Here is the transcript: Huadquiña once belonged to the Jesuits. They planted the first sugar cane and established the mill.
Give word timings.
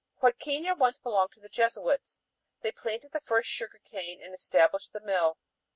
Huadquiña 0.19 0.75
once 0.75 0.97
belonged 0.97 1.31
to 1.33 1.39
the 1.39 1.47
Jesuits. 1.47 2.17
They 2.63 2.71
planted 2.71 3.11
the 3.11 3.19
first 3.19 3.47
sugar 3.49 3.77
cane 3.83 4.19
and 4.23 4.33
established 4.33 4.93
the 4.93 4.99
mill. 5.01 5.37